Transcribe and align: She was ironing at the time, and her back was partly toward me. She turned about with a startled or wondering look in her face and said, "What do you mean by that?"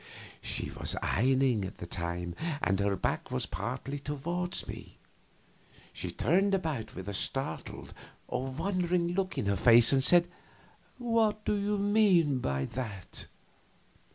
She 0.41 0.71
was 0.71 0.95
ironing 1.03 1.63
at 1.63 1.77
the 1.77 1.85
time, 1.85 2.33
and 2.59 2.79
her 2.79 2.95
back 2.95 3.29
was 3.29 3.45
partly 3.45 3.99
toward 3.99 4.67
me. 4.67 4.97
She 5.93 6.09
turned 6.09 6.55
about 6.55 6.95
with 6.95 7.07
a 7.07 7.13
startled 7.13 7.93
or 8.27 8.47
wondering 8.47 9.09
look 9.09 9.37
in 9.37 9.45
her 9.45 9.55
face 9.55 9.93
and 9.93 10.03
said, 10.03 10.27
"What 10.97 11.45
do 11.45 11.55
you 11.55 11.77
mean 11.77 12.39
by 12.39 12.65
that?" 12.65 13.27